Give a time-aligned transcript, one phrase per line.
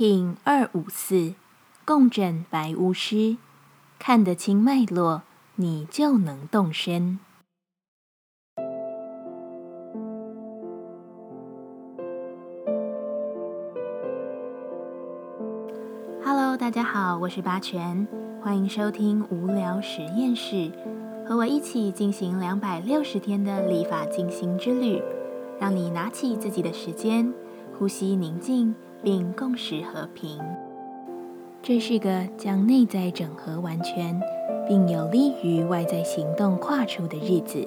[0.00, 1.34] P 二五四
[1.84, 3.36] 共振白巫师，
[3.98, 5.20] 看得清脉络，
[5.56, 7.18] 你就能动身。
[16.24, 18.08] Hello，大家好，我是八全，
[18.40, 20.72] 欢迎收听无聊实验室，
[21.28, 25.02] 和我一起进行两百六十天的立法进行之旅，
[25.60, 27.30] 让你拿起自己的时间，
[27.78, 28.74] 呼吸宁静。
[29.02, 30.38] 并共识和平。
[31.62, 34.18] 这是个将内在整合完全，
[34.66, 37.66] 并有利于外在行动跨出的日子。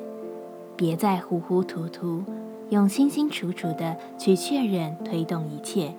[0.76, 2.24] 别再糊糊涂涂，
[2.70, 5.94] 用清清楚楚的去确认推动一切，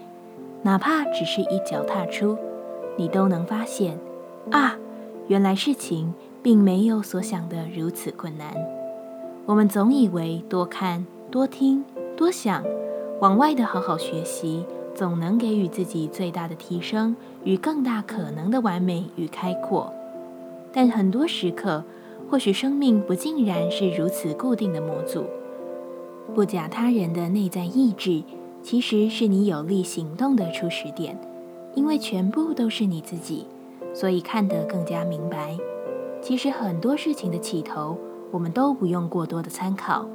[0.62, 2.36] 哪怕只是一脚踏出，
[2.96, 3.96] 你都能发现
[4.50, 4.76] 啊，
[5.28, 8.52] 原来事情并没有所想的如此困难。
[9.46, 11.84] 我们总以为多看、多听、
[12.16, 12.64] 多想，
[13.20, 14.66] 往外的好好学习。
[14.94, 19.92] 总能给予自己最大的提升与更大可能的完美与开阔，
[20.72, 21.82] 但很多时刻，
[22.30, 25.24] 或许生命不尽然是如此固定的模组。
[26.34, 28.22] 不假他人的内在意志，
[28.62, 31.18] 其实是你有力行动的初始点。
[31.74, 33.46] 因为全部都是你自己，
[33.92, 35.58] 所以看得更加明白。
[36.22, 37.98] 其实很多事情的起头，
[38.30, 40.06] 我们都不用过多的参考。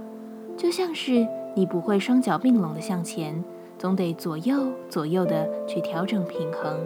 [0.56, 3.44] 就像是你不会双脚并拢的向前。
[3.80, 6.78] 总得左右左右的去调整平衡，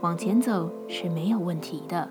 [0.00, 2.08] 往前走是没有问题的。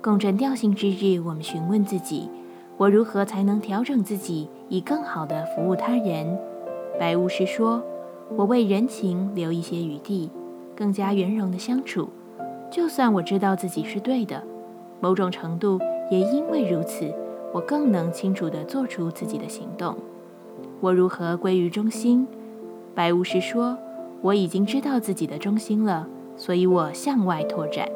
[0.00, 2.30] 共振调性之日，我们询问自己：
[2.78, 6.38] 我如何才能调整自己，以更好的服务他人？
[6.98, 7.82] 白巫师说
[8.38, 10.30] ：“我为人情留一些余地，
[10.74, 12.08] 更加圆融的相处。
[12.70, 14.42] 就算我知道自己是对的，
[14.98, 15.78] 某种程度
[16.10, 17.12] 也因为如此，
[17.52, 19.94] 我更能清楚地做出自己的行动。
[20.80, 22.26] 我如何归于中心？”
[23.00, 23.78] 白巫师说
[24.20, 26.06] ：“我已经知道自己的中心了，
[26.36, 27.88] 所以我向外拓展。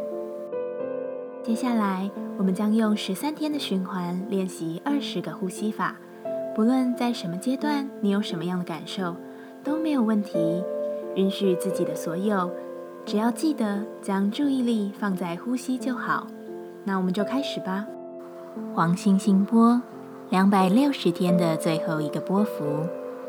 [1.43, 5.97] 接下来，我们将用十三天的循环练习二十个呼吸法。
[6.55, 9.15] 不论在什么阶段，你有什么样的感受，
[9.63, 10.65] 都没有问题。
[11.17, 12.51] 允许自己的所有，
[13.05, 16.27] 只要记得将注意力放在呼吸就好。
[16.83, 17.85] 那我们就开始吧。
[18.75, 19.83] 黄星星波，
[20.31, 22.65] 两百六十天的最后一个波幅。”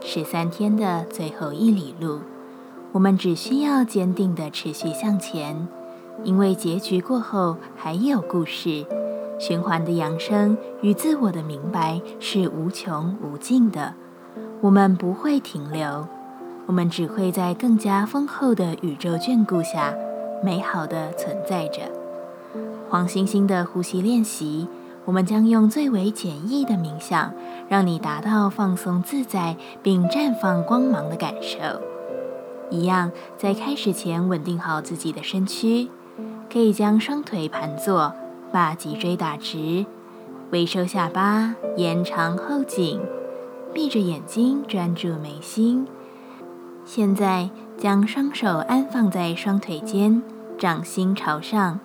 [0.07, 2.19] 十三天的最后一里路，
[2.91, 5.67] 我们只需要坚定的持续向前，
[6.23, 8.85] 因为结局过后还有故事。
[9.39, 13.95] 循环的扬升与自我的明白是无穷无尽的，
[14.61, 16.07] 我们不会停留，
[16.67, 19.91] 我们只会在更加丰厚的宇宙眷顾下，
[20.43, 21.81] 美好的存在着。
[22.89, 24.67] 黄星星的呼吸练习。
[25.05, 27.31] 我们将用最为简易的冥想，
[27.69, 31.57] 让你达到放松自在并绽放光芒的感受。
[32.71, 35.87] 一样，在开始前稳定好自己的身躯，
[36.51, 38.11] 可以将双腿盘坐，
[38.51, 39.85] 把脊椎打直，
[40.49, 42.99] 微收下巴，延长后颈，
[43.71, 45.85] 闭着眼睛专注眉心。
[46.83, 50.23] 现在，将双手安放在双腿间，
[50.57, 51.79] 掌心朝上，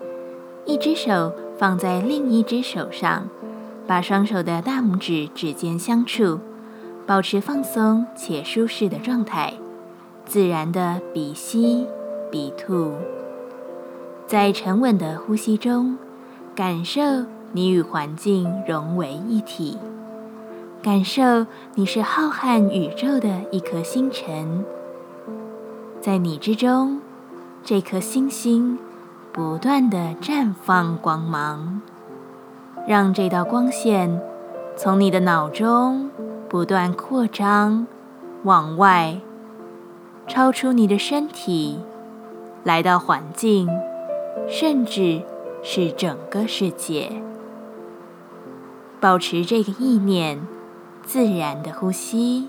[0.64, 1.30] 一只手。
[1.60, 3.28] 放在另一只手上，
[3.86, 6.40] 把双手的大拇指指尖相触，
[7.06, 9.52] 保持放松且舒适的状态，
[10.24, 11.86] 自然的鼻吸
[12.30, 12.94] 鼻吐，
[14.26, 15.98] 在沉稳的呼吸中，
[16.54, 17.02] 感受
[17.52, 19.76] 你与环境融为一体，
[20.82, 21.44] 感受
[21.74, 24.64] 你是浩瀚宇宙的一颗星辰，
[26.00, 27.02] 在你之中，
[27.62, 28.78] 这颗星星。
[29.32, 31.80] 不断的绽放光芒，
[32.86, 34.20] 让这道光线
[34.76, 36.10] 从你的脑中
[36.48, 37.86] 不断扩张，
[38.42, 39.20] 往外，
[40.26, 41.78] 超出你的身体，
[42.64, 43.68] 来到环境，
[44.48, 45.22] 甚至
[45.62, 47.22] 是整个世界。
[48.98, 50.44] 保持这个意念，
[51.04, 52.48] 自然的呼吸。